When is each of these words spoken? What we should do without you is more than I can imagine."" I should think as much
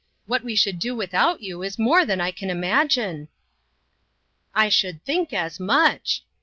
What 0.25 0.43
we 0.43 0.55
should 0.55 0.79
do 0.79 0.95
without 0.95 1.43
you 1.43 1.61
is 1.61 1.77
more 1.77 2.05
than 2.05 2.19
I 2.19 2.31
can 2.31 2.49
imagine."" 2.49 3.27
I 4.55 4.67
should 4.67 5.05
think 5.05 5.31
as 5.31 5.59
much 5.59 6.23